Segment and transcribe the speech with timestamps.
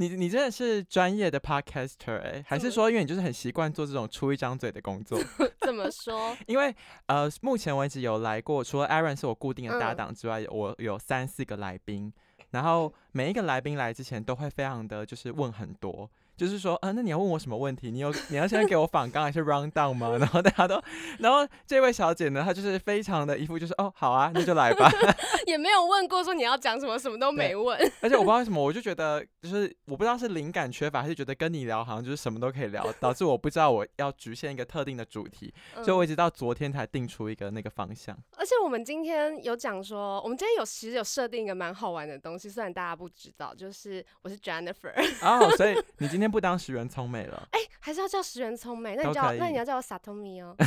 [0.00, 5.20] 你你真的是专业的 podcaster 哎、还是说因为你就是很习惯做这种出一张嘴的工作？
[5.60, 6.34] 怎么说？
[6.46, 12.10] 因为呃，目前为止有来过，除了 Aaron 是我固定的搭嗯档之外，我有三四个来宾，
[12.52, 16.10] 然后每一个来宾来之前都会非常的就是问很多。
[16.40, 17.90] 就是说，啊，那你要问我什么问题？
[17.90, 20.16] 你有你要先给我访刚还是 round down 吗？
[20.18, 20.82] 然后大家都，
[21.18, 24.90] 然后这位小姐呢，她就是非常的一副就是，哦，好啊，那就来吧。
[25.46, 27.78] 也没有问过说你要讲什么，什么都没问。
[28.00, 35.52] 而且我不知道为什么， 我就觉得就是我不知道是灵感缺乏，还是觉得跟你聊好像就是什么都可以聊，导致我不知道我要局限一个特定的主题，
[35.84, 38.16] 所以我一直到昨天才定出一个那个方向。
[38.38, 47.48] 而且我们今天有讲说，我们今天有其实有设定一个蛮好玩的东西，虽然大家不知道，就是我是 Jennifer，哦，所以你今天不当石原聪美了。
[47.52, 48.94] 哎、还是要叫石原聪美？
[48.96, 50.54] 那你叫那你要叫我 Satomi 哦。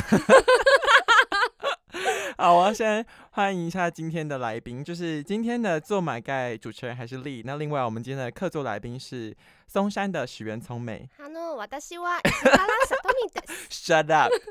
[2.36, 7.42] 好，我要先欢迎一下今天的来宾，就是今天的做买盖主持人还是丽。
[7.44, 9.34] 那另外我们今天的客座来宾是
[9.68, 11.08] 松山的石原聪美。
[11.16, 13.42] 哈诺，我的希望伊拉拉 Satomi 的。
[13.70, 14.32] Shut up！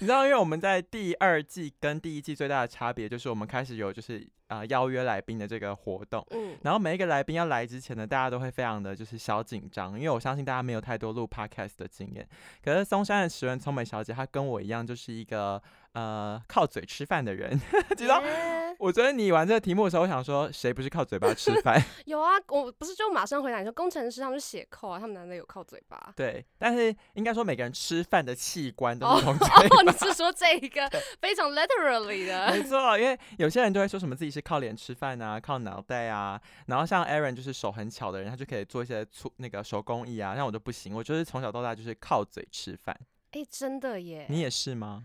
[0.00, 6.22] 你知道，因为我们在第二季跟第一季最大的差别就是我们开始有就是啊、呃邀约来宾的这个活动。
[6.30, 12.28] 嗯，然后每一个来宾要来之前呢，大家都会非常的就是小紧张，因为我相信大家没有太多录 podcast 的经验。
[12.62, 17.60] 可是松山的石原聪美小姐，她跟我一样，就是一个呃靠嘴吃饭的人。
[17.96, 18.22] 知道？
[18.22, 21.82] 耶我觉得你玩这个题目的时候，我想说，谁不是靠嘴巴吃饭？
[22.06, 26.12] 有啊，我不是就马上回答你说，工程师他们就写扣啊，他们难得有靠嘴巴。
[26.14, 29.92] 对，但是应该说每个人吃饭的器官都哦是从嘴哦， 你。
[29.98, 30.88] 是说这一个
[31.20, 32.62] 非常 literally 的没？
[32.62, 42.96] 错，因为有些人都会说什么自己是靠脸吃饭啊，靠脑袋啊，然后像 Aaron 就是手很巧的人，他就可以做一些粗那个手工艺啊，像我就不行，我就是从小到大就是靠嘴吃饭。
[43.32, 44.26] 哎、真的耶！
[44.30, 45.04] 你也是吗？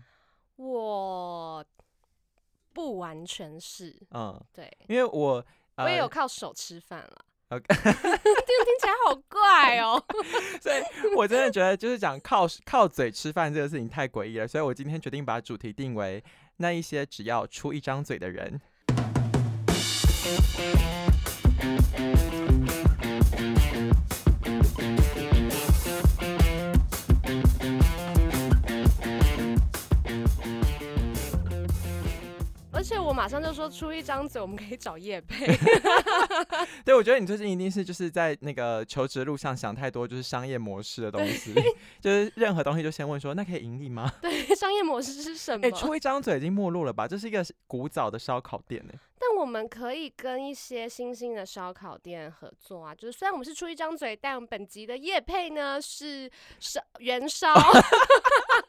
[0.56, 1.64] 我
[2.72, 7.24] 不完全是，嗯，对、因为我呃我也有靠手吃饭了。
[7.50, 10.02] OK 听 听起来好怪哦。
[10.60, 10.82] 所以
[11.16, 16.22] 我真的觉得就是讲靠靠嘴吃饭这个事情太诡异了，所以我今天决定把主题定为
[16.56, 18.60] 那一些只要出一张嘴的人。
[32.84, 35.46] 且我马上就说出一张嘴，我们可以找叶佩。
[36.84, 41.54] 对，我觉得你最近一定是就是在那个求职路上想太多，就是商业模式的东西，
[42.00, 44.12] 就是任何东西就先问说那可以盈利吗？
[44.20, 45.66] 对，商业模式是什么？
[45.66, 47.08] 哎、出一张嘴已经没落了吧？
[47.08, 48.92] 这是一个古早的烧烤店呢、
[49.34, 52.94] 但我们可以跟一些新兴的烧烤店合作啊。
[52.94, 56.30] 就是虽然我们是出一张嘴，但我们本集的夜配呢是
[56.60, 57.52] 烧原烧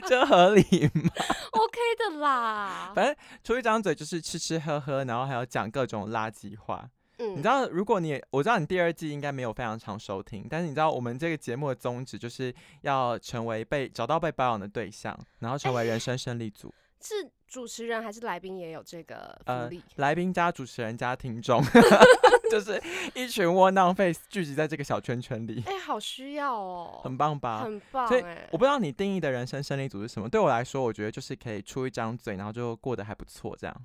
[0.06, 1.10] 这合理吗
[1.52, 2.92] ？，OK 的啦。
[2.94, 6.86] 反正出一张嘴就是吃吃喝喝，然后还要讲各种垃圾话。
[7.16, 16.70] 嗯，你知道，如果你我知道你第二季应该没有非常常收听，但是你知道我们这个节目的宗旨就是要成为被找到被包养的对象，然后成为人生胜利组。
[17.00, 17.14] 是
[17.50, 21.60] 主持人还是来宾也有这个福呃利？，来宾加主持人加听众，
[22.48, 22.80] 就是
[23.12, 27.64] 一群窝囊废聚集在这个小圈圈里，哎、好需要哦，很棒吧？
[27.64, 30.28] 很棒所以哎、我不知道你定义的人生胜利组是什么。
[30.28, 33.76] 对我来说，我觉得就是可以出一张嘴，然后就过得还不错，这样。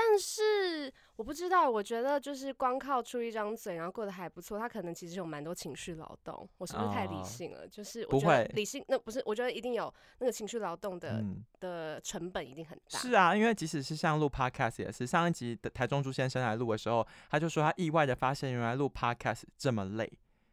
[0.00, 6.48] 但是我不知道，我觉得就是光靠出一张嘴，然后过得还不错，他可能其实有蛮多情绪劳动。
[6.56, 7.66] 我是不是太理哦性了？
[7.66, 12.96] 就是我不觉得会理性，那不是，我觉得一定有那个情绪劳动的、嗯，的成本一定很大。
[12.96, 20.08] 是啊，因为即使是像录 podcast 也是，上一集的台中朱先生来录的时候，他就说他意外的发现，原来录 podcast 这么累。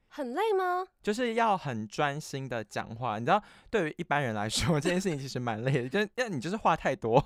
[0.07, 0.88] 很累吗？
[1.03, 7.22] 就是要很专心的讲话，你知道，对于一般人来说，这件事情其实蛮累的，就是因为你就是话太多，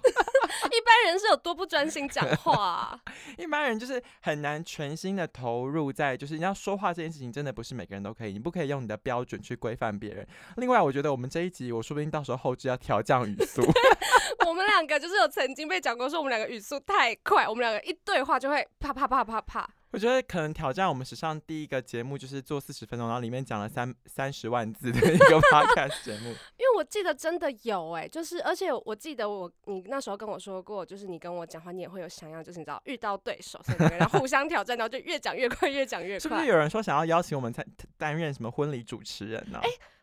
[1.08, 3.00] 人是有多不专心讲话、啊？
[3.38, 10.28] 一般人就是很难全心的投入在，就是你要说话这件事情，真的不是每个人都可以，你不可以用你的标准去规范别人。
[10.58, 13.62] 另外，我觉得我们这一集，我说不定到时候后置要调降语速，
[14.48, 19.70] 我们两个就是有曾经被讲过，说我们两个语速太快，我们两个一对话就会啪啪啪啪啪。
[19.92, 26.30] 我觉得可能挑战我们史上第一个节目，就是做四十分钟，然后里面讲了三三十万字的一个 podcast 节目。
[26.58, 36.20] 因为我记得真的有哎、就是而且我记得我你那时候跟我说过，就是你跟我讲话，你也会有想要，就是你知道遇到对手，所以两个人互相挑战，然后就越讲越快，越讲越快。
[36.20, 37.66] 是不是有人说想要邀请我们参
[37.98, 39.60] 担任什么婚礼主持人呢、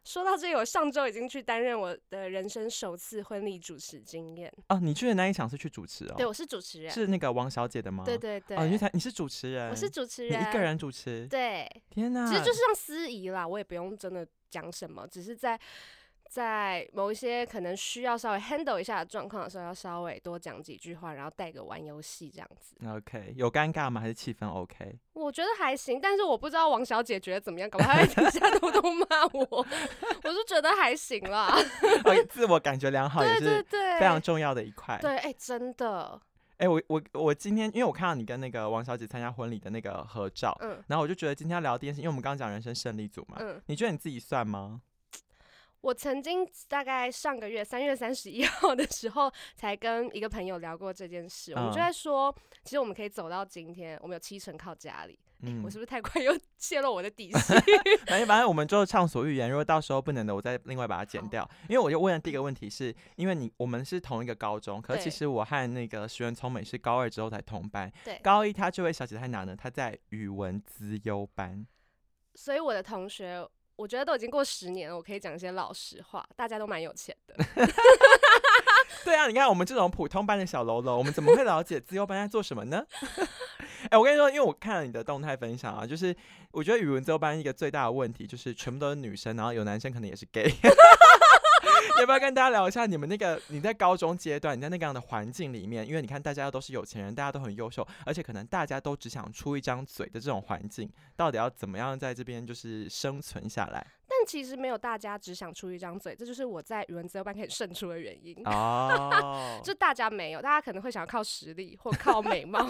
[0.07, 4.53] 说到这里，我上周已经去担任我的人生首次婚礼主持经验。
[4.69, 6.15] 哦，你去的那一场是去主持哦？
[6.17, 6.93] 对，我是主持人。
[6.93, 8.05] 是那个王小姐的吗？
[8.05, 8.57] 对对对。
[8.57, 10.61] 哦，你才你是主持人，我是主持你人，一个。
[10.61, 11.27] 人主持。
[11.27, 12.25] 对，天哪！
[12.29, 15.59] 其实就是像司仪啦，我也不用真的讲什么，只是在
[16.29, 22.77] 在某一些可能需要稍微 handle 一下的状况的时候，要稍微多讲几句话，然后带个玩游戏这样子。
[22.87, 24.01] OK，有尴尬吗？
[24.01, 24.99] 还是气氛 OK？
[25.15, 29.67] 我觉得还行，但是我不知道王小姐觉得怎么样，搞不好她在底下偷偷骂我。
[30.25, 31.49] 我是觉得还行啦，
[32.05, 34.99] 哦自我感觉良好也是对，非常重要的一块。
[35.01, 36.21] 对，哎、真的，
[36.59, 43.61] 哎、我我我今天因为我看到你跟那个王小姐参加婚礼的那个合照，嗯然后我就觉得今天要聊第一件事，因为我们刚刚讲人生胜利组嘛，嗯。
[43.67, 44.81] 你觉得你自己算吗？
[45.81, 51.53] 我曾经大概上个月三月三十一号的时候，才跟一个朋友聊过这件事。
[51.53, 52.35] 我们就嗯在说，
[52.65, 55.19] 其实我们可以走到今天，我们有七成靠家里。
[55.43, 57.53] 嗯我是不是太快 又泄露我的底 细？
[58.07, 61.47] 反正反正我们就畅所欲言，如果到时候不能的，我再另外把它剪掉。
[61.69, 69.55] 因为我就问的第一个问题是，因为你我们是同一个高中，可是其实我和那个石原聪美是高二之后才同班，对，高一他这位小姐在哪呢？
[69.55, 71.67] 她在语文资优班。
[72.35, 73.47] 所以我的同学，
[73.77, 77.37] 我觉得都已经过十年了，我可以讲一些老实话，大家都蛮有钱的。
[79.05, 82.85] 对啊，你看我们这种普通班的小喽啰，我们怎么会了解自由班在做什么呢？
[83.91, 86.15] 哎、我跟你说，因为我看了你的动态分享啊，就是
[86.51, 90.51] 我觉得语文自由班一个最大的问题就是全部都是女生，然后有男生可能也是 gay。
[92.01, 103.87] 要不要跟大家聊一下你们那个你在高中阶段，你在那个样的环境里面，因为你看大家都是有钱人，大家都很优秀，而且可能大家都只想出一张嘴的这种环境，到底要怎么样在这边就是生存下来？
[104.09, 108.37] 但其实没有大家只想出一张嘴，这就是我在语文自由班可以胜出的原因。
[108.47, 112.67] 哦， 就大家没有，大家可能会想要靠实力或靠美貌。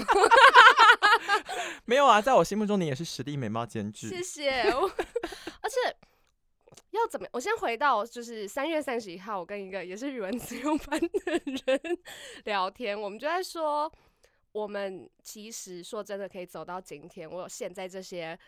[1.85, 4.09] 没有啊，在我心目中你也是实力美貌兼具。
[4.09, 4.71] 谢谢。
[4.71, 4.89] 我
[5.61, 5.95] 而且
[6.97, 7.29] 要怎么？
[7.33, 11.99] 我先回到就是三月三十一号，我跟一个也是语文自由班的人
[12.45, 13.91] 聊天，我们就在说，
[14.53, 18.39] 我们其实说真的可以走到今天，我有现在这些。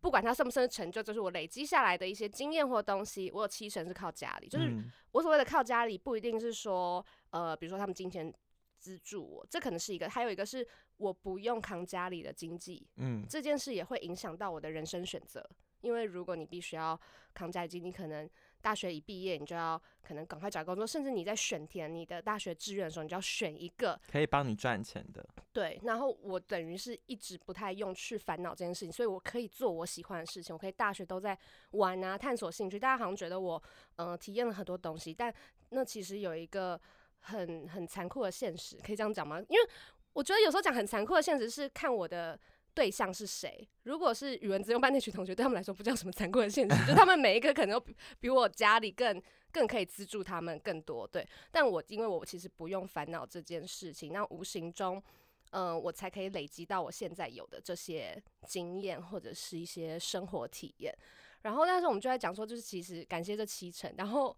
[0.00, 4.46] 不管它算不算是成就，就是我累积下来的一些经验或东西，我有七成是靠家里。
[4.46, 8.30] 就是嗯我所谓的靠家里，不一定是说，呃，比如说他们金钱
[8.78, 10.66] 资助我，这可能是一个；还有一个是
[10.98, 15.42] 我不用扛家里的经济，嗯这件事也会影响到我的人生选择，
[15.84, 16.98] 因为如果你必须要
[17.34, 18.28] 扛家里经济，你可能
[18.62, 25.24] 大学一毕业，你就要可能赶快找工作，甚至你在选填你的大学志愿的时候，你就要选一个可以帮你赚钱的。
[25.52, 25.78] 对。
[25.84, 31.38] 然后我等于是一直不太用去烦恼这件事情，所以我可以做我喜欢的事情，我可以大学都在
[31.72, 32.78] 玩啊，探索兴趣。
[32.78, 33.62] 大家好像觉得我
[33.96, 35.32] 呃体验了很多东西，但
[35.68, 36.80] 那其实有一个
[37.20, 39.38] 很很残酷的现实，可以这样讲吗？
[39.48, 39.68] 因为
[40.14, 42.38] 我觉得有时候讲很残酷的现实是看我的
[42.74, 43.66] 对象是谁。
[43.84, 49.22] 如果是语文自由班那群同学，对他们来说不叫什么残酷的现实，就他们每一个可能比比我家里更
[49.52, 51.06] 更可以资助他们更多。
[51.06, 55.02] 对，但我因为我其实不用烦恼这件事情，那无形中。
[55.56, 60.92] 嗯，我才可以累积到我现在有的这些经验或者是一些生活体验。
[61.42, 63.94] 然后，但是我们就在讲说，就是其实感谢这七成。
[63.96, 64.36] 然后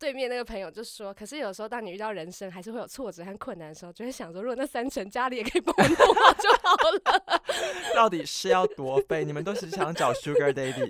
[0.00, 7.42] 对面那个朋友就说，可是有时候当你遇到人生还是会有挫折和困难的时候，就会想说，如果那三成家里也可以帮我弄好就好了。
[7.94, 9.24] 到底是要多背？
[9.26, 10.86] 你们都是想找 Sugar Daddy？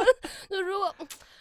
[0.48, 0.94] 就如果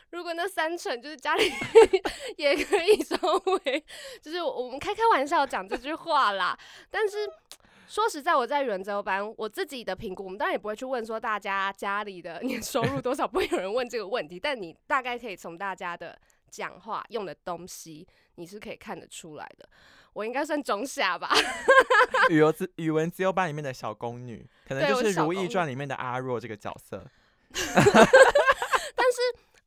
[0.10, 1.50] 如果那三成就是家里
[2.38, 3.16] 也可以稍
[3.46, 3.84] 微，
[4.22, 6.60] 就是我们开开玩笑讲这句话啦，
[6.92, 7.18] 但是。
[7.86, 14.40] 说实在，我在原则班，我自己的评估，我们当然也不会去问说大家家里的年收入多少，不会有人问这个问题。
[14.40, 16.18] 但你大概可以从大家的
[16.54, 19.68] 讲话、用的东西，你是可以看得出来的。
[20.14, 21.28] 我应该算中下吧？
[22.30, 27.04] 语文自语文自由班里面的小宫女，可能就是《如懿传》里面的阿若这个角色。
[27.54, 29.20] 但是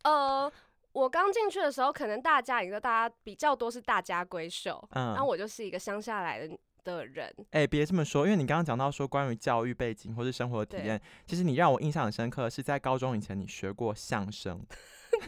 [0.05, 0.51] 呃，
[0.93, 14.65] 我刚进去的时候，可能大家，你说大家比较多是大家闺秀，然后嗯，我就是一个乡下来的的人，哎、别这么说，因为你刚刚讲到说关于教育背景或是生活体验，其实你让我印象很深刻，是在高中以前你学过相声。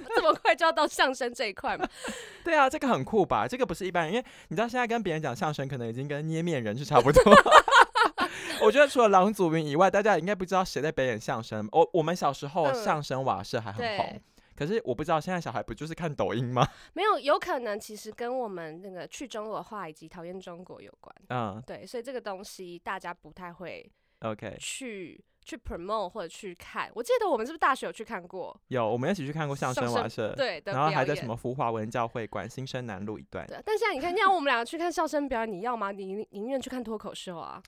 [0.15, 1.89] 这么快就要到相声这一块吗？
[2.45, 3.47] 对啊，这个很酷吧？
[3.49, 7.23] 这个不是一般人，因为你知道现在跟别人讲相声，可能已经跟捏面人是差不多。
[8.63, 11.69] 我觉得除了郎祖筠以外，大家应该不知道谁在表演相声。
[11.73, 14.23] 我我们小时候嗯相声瓦舍还很红对，，
[14.57, 16.67] 可是我不知道现在小孩不就是看抖音吗？
[16.93, 21.15] 没有，有可能其实跟我们那个去中国化以及讨厌中国有关。
[21.29, 23.89] 嗯对，所以这个东西大家不太会
[24.21, 26.91] ，OK，去去 promote 或者去看。
[26.95, 28.55] 我记得我们是不是大学有去看过？
[28.69, 33.47] 有我们一起去看过相声相声瓦舍，对的然后还在什么福华文教会馆新生南路一段。
[33.47, 35.91] 对，但现在你看，你让我们两个去看相声表演，你要吗？
[35.91, 37.63] 你宁宁愿去看脱口秀啊？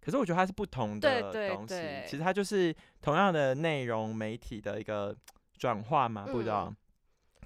[0.00, 1.74] 可是我觉得它是不同的东西，
[2.06, 5.14] 其实它就是同样的内容媒体的一个
[5.58, 6.68] 转化嘛，不知道。
[6.70, 6.76] 嗯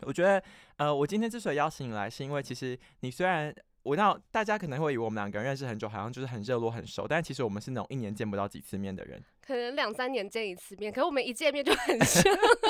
[0.06, 0.42] 我觉得，
[0.76, 9.23] 呃，我今天之所以邀请你来，是因为其实你虽然我知道大家可能会以为我们两个人认识很久，好像就是很热络、很熟，但其实我们是那种一年见不到几次面的人。
[9.50, 12.23] 可能两三年见一次面，可是我们一见面就很像。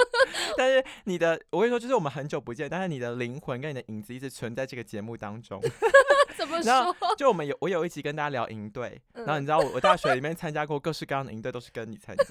[0.57, 5.61] 但是你的，我跟你说，就是我们很久不见，但是你的灵魂跟你的影子一直存在这个节目当中。
[6.39, 7.15] 怎么然后说？
[7.17, 12.25] 就我们有我有一集跟大家聊营队，然后嗯你知道我我大学里面参加过各式各样的营队，都是跟你参加。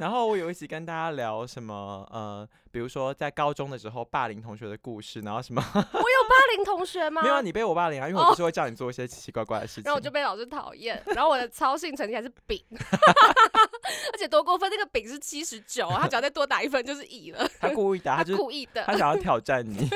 [0.00, 7.20] 然后我有一集跟大家聊什么呃，比如说在高中的时候霸凌同学的故事，然后什么我有霸凌同学吗？
[7.22, 9.82] 没有啊你被我霸凌啊，因为我不是会叫你做一些奇奇怪怪的事情。
[9.86, 18.96] 然后我就被老师讨厌，然后我的操性成绩还是丙， 而且多过分，那个丙是七十九，他只要再多打一分就是乙了，他故意打，他他就是故意的他。
[18.96, 19.86] 想要挑战你。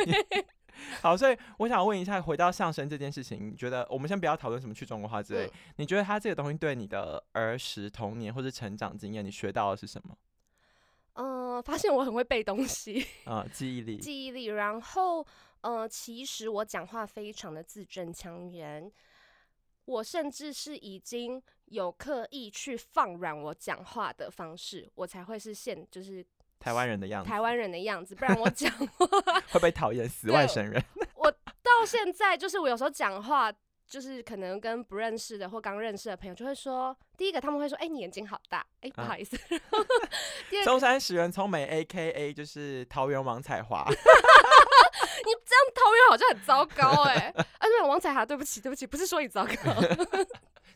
[1.00, 10.16] 好，所以我想问一下，回到相声这件事情，你觉得我们先不要讨论什么去中国化之类，嗯你觉得他这个东西对你的儿时童年或者成长经验，你学到的是什么？
[11.14, 13.98] 嗯、发现我很会背东西， 啊、记忆力。
[13.98, 15.24] 记忆力，然后
[15.60, 18.90] 呃，其实我讲话非常的字正腔圆，
[19.84, 26.26] 我甚至是已经有刻意去放软我讲话的方式，我才会是现就是
[26.58, 29.06] 台湾人的样子，台湾人的样子，不然我 讲话
[29.50, 30.82] 会被讨厌死外省人。
[31.14, 33.52] 我到现在就是我有时候讲话。
[33.86, 39.36] 就是可能跟不认识的或刚认识的朋友就会说，第一个他们会说，哎、你眼睛好大，哎、不啊好意思。
[40.48, 43.94] 第二个，中山石原聪美 A K A 就是桃园王彩华， 你
[45.44, 49.52] 这样桃园好像很糟糕哎、啊，对，王彩霞，对不起，对不起，不是说你糟糕。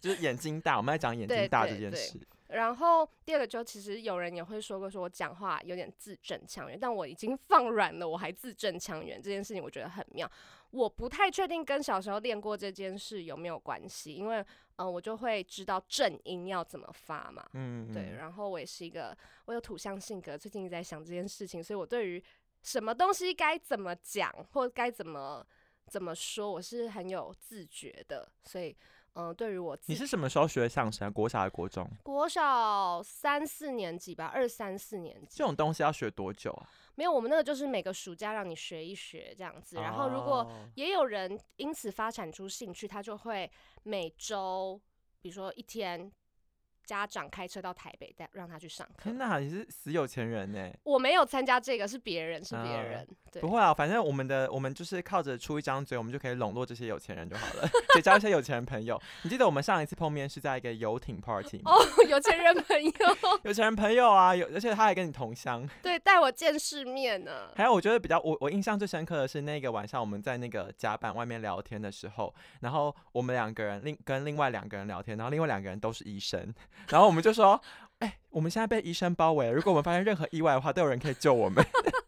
[0.01, 0.77] 就是眼睛大。
[0.77, 2.21] 我们在讲眼睛大这件事。
[2.49, 10.31] 然后第二个就其实有人也会说过，说我讲话有点字正腔圆，但我已经放软了，我还字正腔圆这件事情，我觉得很妙。
[10.71, 17.47] 我不太确定跟小时候练过这件事有没有关系，因为嗯、呃我就会知道正音要怎么发嘛。
[17.55, 22.23] 嗯，对，嗯然后我也是一个我有土象性格，最近一直在想这件事情，所以我对于
[22.63, 25.47] 什么东西该怎么讲或该怎么
[25.87, 28.31] 怎么说，我是很有自觉的。
[28.45, 28.77] 所以，
[29.21, 31.11] 嗯、对于我自己你是什么时候学相声啊？
[31.11, 31.85] 国小还是国中？
[32.05, 35.45] 国小三四年级吧，二三四年级这。
[35.45, 36.71] 种东西要学多久啊？
[36.95, 39.77] 没有，我们那个就是每个暑假让你学一学这样子。
[39.77, 43.51] 然后如果哦也有人因此发展出兴趣，他就会
[43.83, 44.81] 每周，
[45.21, 46.13] 比如说一天，
[46.85, 49.19] 家长开车到台北带让他去上课天。
[49.19, 50.73] 哪，你是死有钱人呢！
[50.85, 53.09] 我没有参加这个，是别人，是别啊人。
[53.33, 59.01] 对不，会啊，反正我们的我们就是靠着出一张嘴，我们就可以笼络这些有钱人就好了， 结交一些有钱人朋友。
[59.23, 61.73] 你记得我们上一次碰面是在一个游艇 party 吗？
[61.73, 61.77] 哦，
[62.09, 62.93] 有钱人朋友，
[63.45, 65.69] 有钱人朋友啊，有而且他还跟你同乡。
[65.83, 67.49] 对，带我见世面呢。
[67.55, 76.55] 还有我觉得比较我我印象最深刻的是那个晚上我们在那个甲板外面聊天的时候，然后我们两个人另跟另外两个人聊天，然后另外两个人都是医生，
[76.89, 77.61] 然后我们就说，
[77.99, 81.65] 哎、我们现在被医生包围了，如果我们发现任何意外的话，都有人可以救我们。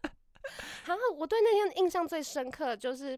[1.21, 3.17] 我对那天印象最深刻的就是。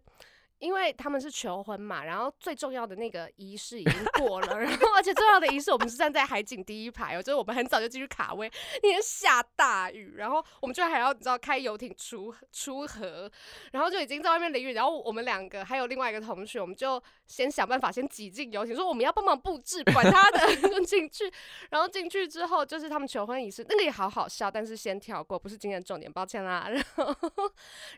[0.63, 8.49] 因为他们是求婚嘛，然后最重要的那个仪式已经过了，然后而且重要的仪式我们是站在海景第一排哦，就是我们很早就进去卡位，
[8.81, 13.29] 那天下大雨，然后我们居然还要你知道开游艇出出河，
[13.73, 21.29] 然后就已经在外面淋雨，然后我们两个还有另外一个同学，我们就先想办法先挤进游艇，说我们要帮忙布置，管他的就进去，
[21.71, 26.69] 然后进去之后就是他们求婚仪式，那个也好好笑，但是先跳过，不是今天的重点，抱歉啦。
[26.71, 27.15] 然后，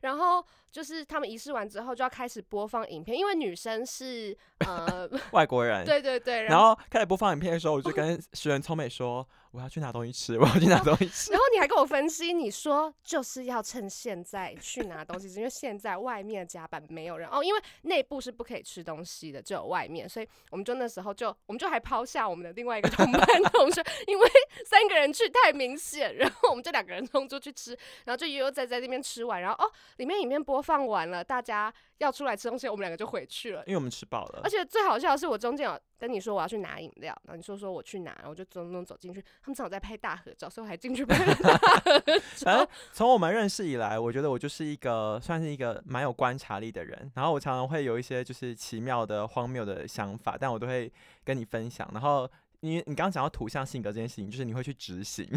[0.01, 4.35] 然后就是他们仪式完之后就要开始播放影片，因为女生是
[4.65, 11.31] 呃，外国人， 对对对，然后开始播放影片的时候，我就跟石原聪美说，我要去拿东西吃， 我要去拿东西吃。
[11.31, 24.29] 然后你还跟我分析，你说就是要趁现在去拿东西吃，因为现在外面的甲板没有人哦，因为内部是不可以吃东西的，只有外面，所以我们就那时候就我们就还抛下我们的另外一个同班同学，因为
[24.65, 27.71] 三个人去太明显，然后我们就两个人冲出去吃，
[28.03, 33.63] 然后就悠悠哉哉那边吃完，然后哦，里面影片播放完了，大家要出来吃东西，我们两个就回去了。
[33.67, 42.69] 因为我们吃饱了而，且最好笑的是，我中间有跟你说我要去拿饮料，然后你说说我去拿，然后我就咚咚走进去，他们正好在拍大合照，所以我还进去拍了大合 反正照。
[42.91, 47.11] 从我们认识以来，我觉得我就是一个算是一个蛮有观察力的人。
[47.13, 50.91] 然后我常常会有一些就是奇妙的、荒谬的想法，但我都会
[51.23, 51.87] 跟你分享。
[51.93, 52.27] 然后
[52.61, 55.29] 你你刚刚讲到土象性格这件事情，就是你会去执行。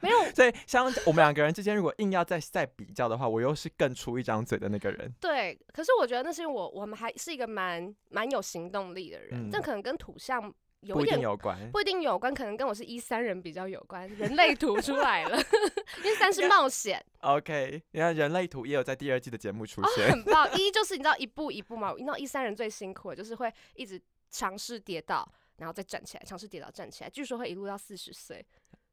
[0.00, 5.14] 没有 所以像我们两个人之间，如果硬要再再比较的话，我又是更出一张嘴的那个人。
[5.20, 10.52] 对，可是我觉得那是因为我我们还是一个蛮蛮有行动力的人，嗯但可能跟土象
[10.82, 11.58] 有不一定有关。
[11.72, 15.36] 不一定有关，可能跟我是一三人比较有关，人类图出来了，
[15.98, 20.10] 因为三是冒险，OK，你看人类图也有在第二季的节目出哦，现。
[20.10, 20.48] 很棒。
[20.58, 28.44] 一就是你知道一步一步嘛，你知道一三人最辛苦的就是会一直尝试跌倒，然后再站起来，尝试跌倒站起来，据说会一路到四十岁。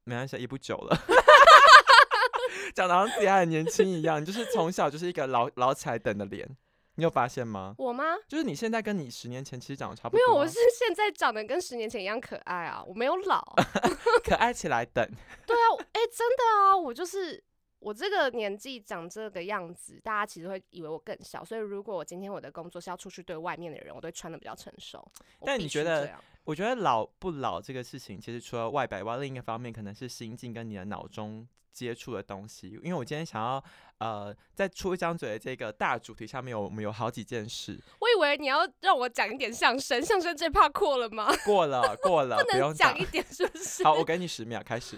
[0.04, 0.98] 没关系，一不久了。
[2.74, 6.48] 讲的好像自己还很年轻一样，你就是从小就是一个老老起来等的脸，
[7.00, 7.74] 你有发现吗？
[7.78, 8.04] 我吗？
[8.28, 13.42] 就是你现在跟你十年前其实长得差不多啊，没有，我是 现在长得跟十年前一样可爱啊，我没有老。
[14.24, 15.04] 可爱起来等。
[15.48, 17.42] 对啊，哎、真的啊，我就是
[17.80, 21.44] 我这个年纪长这个样子，大家其实会以为我更小。
[21.44, 25.10] 所以如果我今天我的工作是要出去对外面的人，我都会穿的比较成熟。
[25.46, 26.14] 但你觉得
[26.50, 32.70] 我觉得老不老这个事情，其实除了外表外，另一个方面可能是心境跟你的脑中接触的东西。
[32.84, 33.64] 因为我今天想要
[34.00, 41.32] 呃，在出一张嘴的这个大主题上面有，我们有好几件事我以为你要让我讲一点相声，相声这怕过了吗？
[41.46, 43.84] 过 了过了，不用讲一点是不是？
[43.84, 44.98] 好，我给你十秒开始。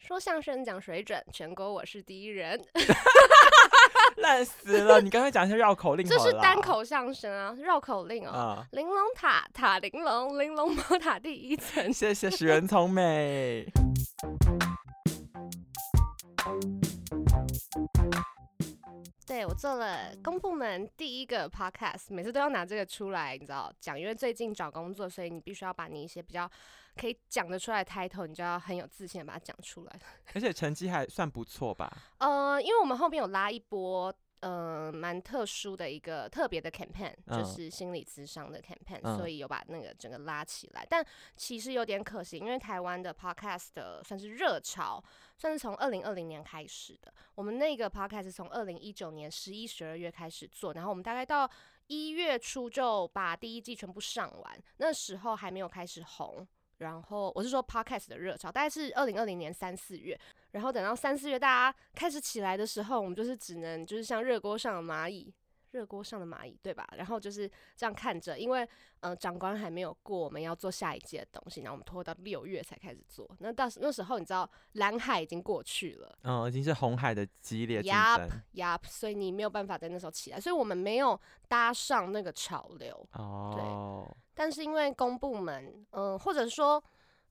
[0.00, 2.60] 说相声讲水准，全国我是第一人，
[4.22, 5.00] 烂死了！
[5.00, 8.30] 你刚才讲一下绕口令这是单口相声啊，绕口令哦。
[8.30, 8.66] 啊。
[8.72, 11.92] 玲珑塔塔玲珑，玲珑宝塔第一层。
[11.92, 13.66] 谢谢石原聪美。
[19.58, 26.48] 做了公部门第一个 podcast，每次都要拿这个出来，你知道讲，因为最近找工作，所以你必须要把你一些比较
[26.96, 30.00] 可以讲得出来的 title，你就要很有自信的把它讲出来。
[30.32, 31.92] 而且成绩还算不错吧？
[32.18, 34.14] 呃，因为我们后面有拉一波。
[34.40, 40.86] 呃，蛮特殊的一个特别的 campaign，、嗯就是心理咨商的 campaign，、嗯所以有把那个整个拉起来。
[40.88, 41.04] 但
[41.36, 45.02] 其实有点可惜，因为台湾的 podcast 的算是热潮，
[45.36, 47.12] 算是从二零二零年开始的。
[47.34, 51.50] 我们那个 podcast 是从二零一九年十一、十二月开始做，然后我们大概到
[51.88, 56.46] 一月初就把第一季全部上完，那时候还没有开始红。
[56.78, 60.16] 然后我是说 podcast 的热潮，大概是二零二零年三四月，
[60.52, 65.32] 然后等到三四月大家开始起来的时候，我们就是只能就是像热锅上的蚂蚁，
[65.72, 66.86] 热锅上的蚂蚁，对吧？
[66.96, 68.68] 然后就是这样看着，因为
[69.00, 73.28] 呃长官还没有过，我们要做下一届的东西，然后我们拖到六月才开始做。
[73.40, 76.18] 那到时那时候你知道蓝海已经过去了。
[76.22, 83.06] 嗯，已经是红海的激烈竞争 Yup，所以你没有办法在那时候起来，所以我们没有搭上那个潮流。
[83.12, 84.08] 哦。
[84.34, 86.82] 但是因为公部门，嗯、或者说，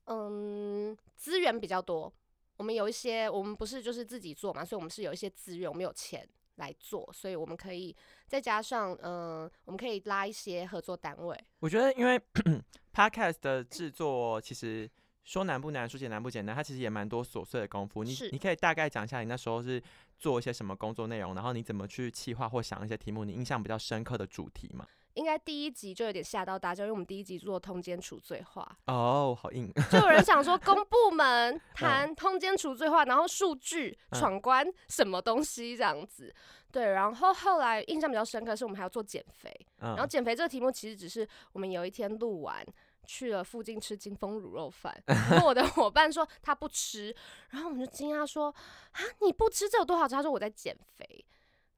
[0.05, 2.13] 嗯，资源比较多，
[2.57, 7.95] 我们有一些，我们不是就是自己做嘛，所以我们是有一些资源，我们有钱来做，所以我们可以
[8.27, 11.39] 再加上，嗯、我们可以拉一些合作单位。
[11.59, 12.19] 我觉得，因为
[12.93, 14.89] podcast 的制作其实
[15.23, 18.03] 说难不难，说简单不简单，它其实也蛮多琐碎的功夫。
[18.03, 19.81] 你是你可以大概讲一下你那时候是
[20.17, 24.87] 做一些什么工作内容，然后你怎么去企划或想一些题目，你印象比较深刻的主题嘛？
[25.17, 29.71] 应该第一集就有点吓到大家，因为我们第一集做通奸除罪化，哦，好硬。
[29.91, 36.33] 就有人想说公部门谈通奸除罪化，然后数据嗯闯关什么东西这样子。
[36.71, 39.49] 对，然后后来印象比较深刻的是我们还要做减肥，
[39.79, 42.65] 嗯，然后减肥这个题目其实只是我们有一天录完。
[43.09, 47.15] 去了附近吃金丰卤肉饭， 然后我的伙伴说他不吃，
[47.51, 48.53] 然后我们就惊讶说
[48.91, 50.13] 啊你不吃这有多好吃？
[50.13, 51.25] 他说我在减肥，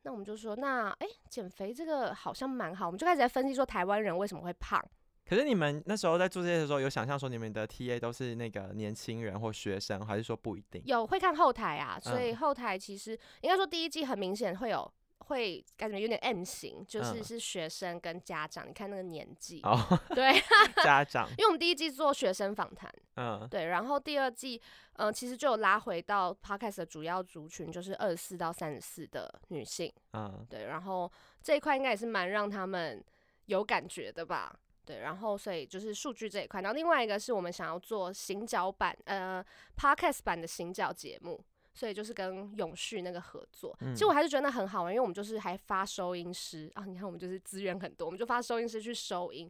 [0.03, 4.83] 那我们就说那哎、减肥这个好像蛮好，我们就开始在分析说台湾人为什么会胖。
[5.25, 10.81] 可是你们那时候在做这些的时候，有想象说你们的 TA 都是那个年轻人或学生，还是说不一定？
[10.85, 14.91] 有会看后台啊，所以嗯后台其实应该说第一季很明显会有
[15.29, 19.77] 会感觉有点 M 型，就是嗯是学生跟家长，你看那个年纪，哦，
[20.13, 20.33] 对，
[20.83, 23.47] 家长，因为我们第一季做学生访谈，嗯。
[23.49, 24.61] 对，然后第二季，
[24.93, 31.11] 呃，其实就有拉回到 podcast 的主要族群，就是二十四到三十四的女性，嗯，对，然后
[31.41, 33.03] 这一块应该也是蛮让他们
[33.45, 34.53] 有感觉的吧。
[34.85, 39.45] 对，然后所以就是数据这一块，然后另外一个是我们想要做行脚版，呃
[39.77, 41.39] ，podcast 版的行脚节目，
[41.79, 43.73] 所以就是跟永续那个合作。
[43.79, 49.49] 嗯其实我还是觉得那很好玩，因为我们就是还发收音师啊，你看我们就是资源很多，我们就发收音师去收音。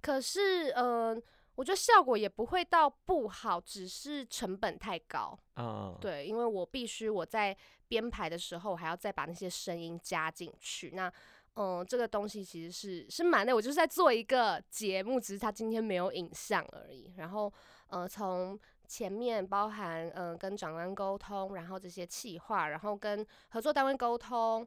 [0.00, 1.20] 可是，呃，
[1.56, 5.36] 我觉得效果也不会到不好，只是成本太高。
[5.56, 7.56] 嗯，对，因为我必须我在
[7.88, 10.92] 编排的时候，我还要再把那些声音加进去。
[10.94, 11.12] 那
[11.56, 17.12] 嗯，这个东西其实是是蛮累，我就是在做一个节目，只是它今天没有影像而已。
[17.16, 17.52] 然后
[17.88, 24.66] 呃，从前面包含嗯、呃跟长官沟通，然后这些企划，然后跟合作单位沟通。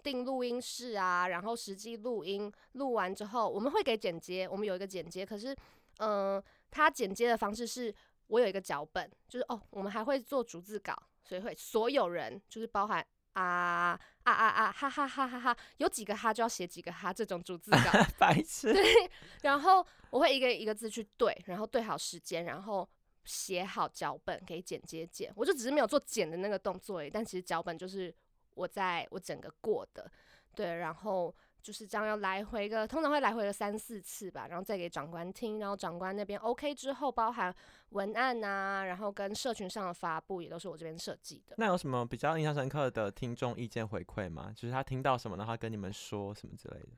[0.00, 5.54] 定录音室啊，然后实际录音，录完之后我们会给剪接，我们有一个剪接，可是，
[5.98, 7.92] 嗯、他剪接的方式是
[8.28, 18.72] 我有一个脚本，就是哦，我们还会做逐字稿，所以会所有人就是包含啊啊啊啊哈哈哈哈哈，有几个哈就要写几个哈这种逐字稿， 白痴。
[18.72, 19.10] 对
[19.42, 22.88] 然后我会一个一个字去对，然后对好时间，然后
[23.28, 28.12] 写好脚本给剪接剪，我就只是没有做剪的那个动作而已，但其实脚本就是
[28.54, 30.10] 我在我整个过的，
[30.54, 37.54] 对，然后就是这样要来回个，通常会来回个三四次吧，然后再给长官听，然后长官那边 OK 之后，包含
[37.90, 41.54] 文案啊，然后跟社群上的发布也都是我这边设计的。
[41.58, 44.50] 那有什么比较印象深刻的听众意见回馈吗？
[44.56, 46.88] 就是他听到什么，然后他跟你们说什么之类的。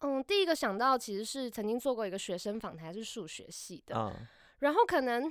[0.00, 4.26] 嗯，第一个想到其实是曾经做过一个学生访谈，是数学系的，嗯，
[4.60, 5.30] 然后可能。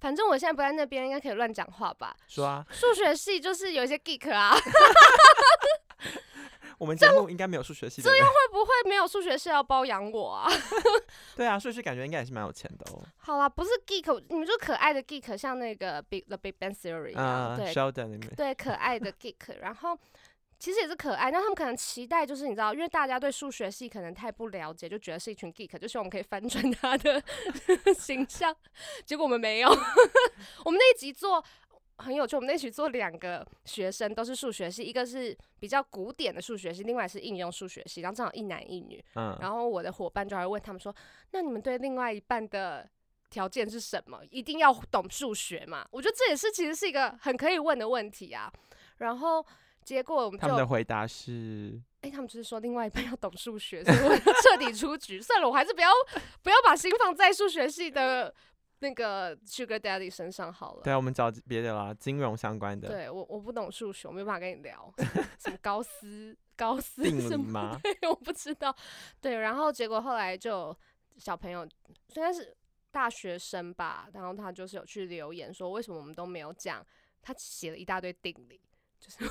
[0.00, 2.14] 反正我现在不在那边，应该可以乱讲话吧？
[2.28, 4.54] 说啊，数学系就是有一些 geek 啊，
[6.76, 8.22] 我们节目应该没有数学系的人。
[8.22, 10.46] 会不会没有数学系要包养我啊？
[11.36, 13.00] 对啊，数学感觉应该也是蛮有钱的哦。
[13.16, 19.98] 好啦，不是 geek，你们就可爱的 geek，像那个 Big The Big Bang Theory 啊，嗯对，Sheldon，对，可爱的 geek，然后。
[20.64, 27.22] 其实也是可爱，那他们可能期待就是你知道，因为大家对数学系可能太不了解，就觉得是一群 geek，就希望我们可以翻转他的
[28.00, 28.56] 形象。
[29.04, 29.68] 结果我们没有，
[30.64, 31.44] 我们那一集做
[31.98, 39.04] 很有趣，我们那一集做两个学生都是数学系，一个是比较古典的数学系，另外是应用数学系，然后正好一男一女。
[39.16, 40.96] 嗯，然后我的伙伴就还问他们说
[41.32, 42.88] ：“那你们对另外一半的
[43.28, 44.20] 条件是什么？
[44.30, 48.50] 一定要懂数学嘛？”我觉得这也是其实是一个很可以问的问题啊。
[48.96, 49.44] 然后
[49.84, 55.20] 结果我们他们的回答是，哎、他们就是说另外一半要懂数学，所以我就彻底出局。
[55.20, 55.90] 算了，我还是不要
[56.42, 58.34] 不要把心放在数学系的
[58.78, 60.82] 那个 Sugar Daddy 身上好了。
[60.82, 64.92] 对啊，我们找别的啦，金融相关的对我我不懂数学，我没有办法跟你聊
[65.38, 67.78] 什么高斯高斯什么吗？
[67.84, 68.74] 对，我不知道。
[69.20, 70.76] 对，然后结果后来就
[71.18, 71.68] 小朋友
[72.08, 72.56] 虽然是
[72.90, 76.84] 大学生吧，然后他就是有去留言说，为什么我们都没有讲？
[77.26, 78.60] 他写了一大堆定理，
[79.04, 79.24] 就是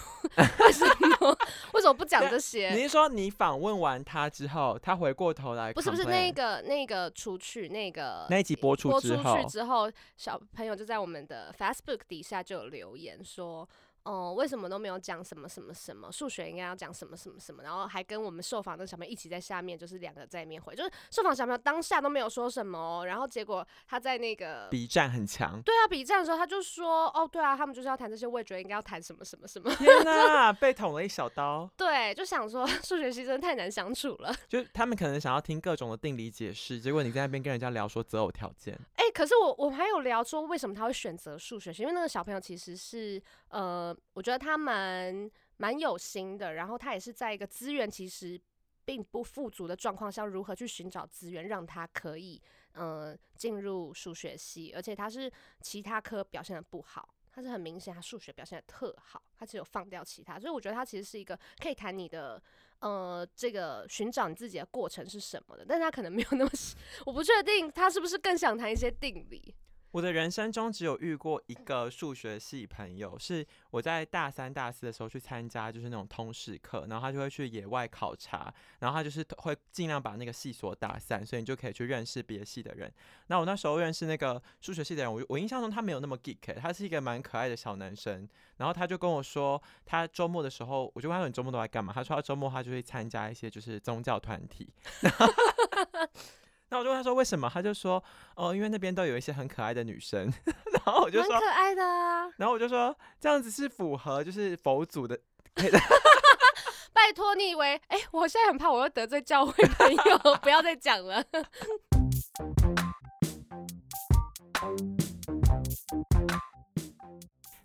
[0.64, 1.38] 为什么
[1.74, 2.84] 为什么不讲这些你？
[2.84, 13.68] 是说你访问完他之后，他回过头来不是不是那个那个出去那个那一集播出播出去之后，小朋友就在我们的 Facebook 底下就有留言说。
[14.04, 16.12] 哦、为什么都没有讲什么什么什么？
[16.12, 17.64] 数学应该要讲什么什么什么？
[17.64, 25.62] 然后还跟我们受访的小朋友一起在下面，就是两个在面回，就是受访小朋友当下都没有说什么哦、然后结果他在那个比战很强。
[25.62, 29.74] 对啊比战的时候，他就说哦对啊，他们就是要谈这些，我也觉得应该要谈什么什么什么。
[29.76, 31.70] 天哪，被捅了一小刀。
[31.78, 34.36] 对，就想说数学系真的太难相处了。
[34.50, 48.40] 就他们可能想要听各种的定理解释，结果你在那边跟人家聊说择偶条件，哎、可是我我还有聊说为什么他会选择数学系，因为那个小朋友其实是呃，我觉得他蛮蛮有心的，然后他也是在一个资源其实
[48.84, 52.42] 并不富足的状况下，如何去寻找资源，让他可以
[52.74, 57.08] 呃进入数学系，而且他是其他科表现的不好。
[57.34, 62.42] 他是很明显，他数学表现的特好，他只有放掉其他，所以我觉得他其实是一个可以谈你的
[62.80, 66.52] 呃这个寻找你自己的过程是什么的，但是他可能没有那么，
[67.08, 69.56] 我不确定他是不是更想谈一些定理。
[69.94, 82.92] 我的人生中只有遇过一个数学系朋友，是我在大三、大四的时候去参加，就是那种通识课，然后他就会去野外考察，然后他就是会尽量把那个系所打散，所以你就可以去认识别系的人。
[83.28, 88.28] 那我那时候认识那个数学系的人，我我印象中他没有那么 geek，、他是一个蛮可爱的小男生。
[88.58, 91.94] 然后他就跟我说，他周末的时候，我就问他你周末都在干嘛？
[91.94, 94.74] 他说他周末他就会参加一些就是宗教团体。
[96.74, 97.48] 那我就问他说为什么？
[97.54, 98.04] 他就说
[98.36, 100.26] 哦，因为那边都有一些很可爱的女生。
[100.74, 102.28] 然后我就说，蛮可爱的啊！
[102.38, 105.16] 然后我就说这样子是符合就是佛祖的。
[106.92, 107.80] 拜托，你以为？
[107.90, 111.24] 哎、我现在很怕我又得罪教会朋友，不要再讲了。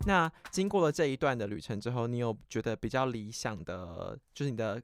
[0.05, 4.79] 那经过了这一段的旅程之后，你有觉得比较理想的，就是你的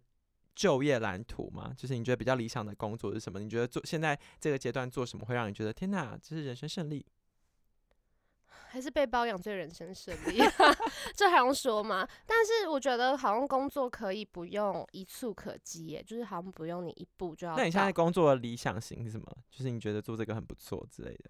[0.55, 1.73] 就业蓝图吗？
[1.77, 3.39] 就是你觉得比较理想的工作是什么？
[3.39, 7.05] 你觉得做现在这个阶段做什么会让你觉得天哪，这是人生胜利？
[8.69, 10.37] 还是被包养最人生胜利，
[11.15, 12.05] 这还用说吗？
[12.25, 19.25] 但是我觉得好像工作可以不用一蹴可及耶，就是好像不用你一步就要那你现在工作的理想型是什么？
[19.49, 21.29] 就是你觉得做这个很不错之类的。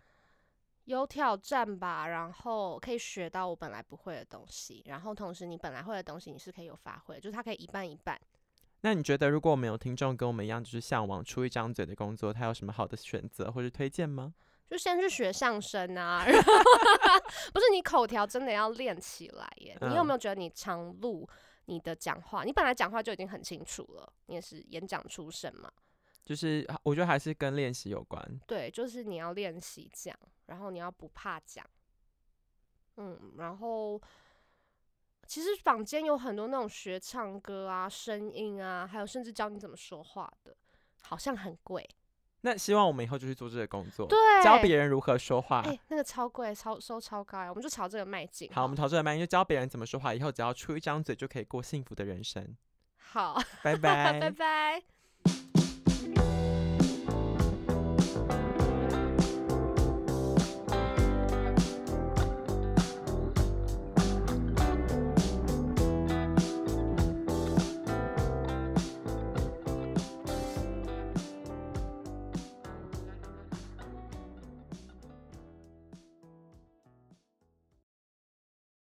[0.86, 8.20] 有挑战吧，然后可以学到我本来不会的东西，然后同时你本来会的东西你是可以有发挥，就是它可以一半一半。
[8.86, 14.32] 那你觉得如果我们有听众跟我们一样，就是向往出一张嘴的工作，他有什么好的选择或者推荐吗？
[14.69, 16.54] 就先去学相声啊，然 后
[17.52, 19.76] 不是你口条真的要练起来耶。
[19.82, 21.28] 你有嗯没有觉得你常录
[21.65, 22.43] 你的讲话？
[22.43, 25.67] 你本来讲话就已经很清楚了，你也是演讲出身嘛？
[26.24, 28.24] 就是我觉得还是跟练习有关。
[28.45, 31.65] 对，就是你要练习讲，然后你要不怕讲，
[32.98, 34.00] 嗯，然后
[35.26, 40.56] 其实坊间有很多那种学唱歌啊、声音啊，还有甚至教你怎么说话的，
[41.04, 41.88] 好像很贵。
[42.42, 45.62] 那希望我们以后就去做这个工作，对，教别人如何说话。
[45.62, 48.48] 哎、那个超贵，超收超高呀，我们就朝这个迈进。
[48.54, 52.56] 好，我们朝这个迈进就教别人怎么说话，以后只要出一张嘴就可以过幸福的人生。
[52.98, 54.94] 好， 拜拜，拜拜。